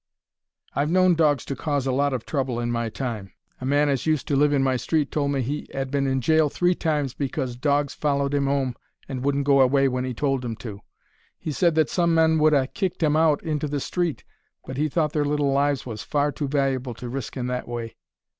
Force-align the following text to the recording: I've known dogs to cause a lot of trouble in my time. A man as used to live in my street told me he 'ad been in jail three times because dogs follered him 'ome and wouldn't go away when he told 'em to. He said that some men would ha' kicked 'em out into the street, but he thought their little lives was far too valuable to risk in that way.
I've 0.73 0.89
known 0.89 1.13
dogs 1.13 1.45
to 1.45 1.55
cause 1.55 1.85
a 1.85 1.91
lot 1.91 2.11
of 2.11 2.25
trouble 2.25 2.59
in 2.59 2.71
my 2.71 2.89
time. 2.89 3.33
A 3.59 3.67
man 3.67 3.87
as 3.87 4.07
used 4.07 4.27
to 4.29 4.35
live 4.35 4.51
in 4.51 4.63
my 4.63 4.75
street 4.75 5.11
told 5.11 5.29
me 5.31 5.43
he 5.43 5.71
'ad 5.75 5.91
been 5.91 6.07
in 6.07 6.21
jail 6.21 6.49
three 6.49 6.73
times 6.73 7.13
because 7.13 7.55
dogs 7.55 7.93
follered 7.93 8.33
him 8.33 8.47
'ome 8.47 8.75
and 9.07 9.23
wouldn't 9.23 9.43
go 9.43 9.61
away 9.61 9.87
when 9.87 10.03
he 10.03 10.15
told 10.15 10.43
'em 10.43 10.55
to. 10.55 10.79
He 11.37 11.51
said 11.51 11.75
that 11.75 11.91
some 11.91 12.15
men 12.15 12.39
would 12.39 12.53
ha' 12.53 12.65
kicked 12.73 13.03
'em 13.03 13.15
out 13.15 13.43
into 13.43 13.67
the 13.67 13.79
street, 13.79 14.23
but 14.65 14.75
he 14.75 14.89
thought 14.89 15.13
their 15.13 15.23
little 15.23 15.51
lives 15.51 15.85
was 15.85 16.01
far 16.01 16.31
too 16.31 16.47
valuable 16.47 16.95
to 16.95 17.07
risk 17.07 17.37
in 17.37 17.45
that 17.45 17.67
way. 17.67 17.95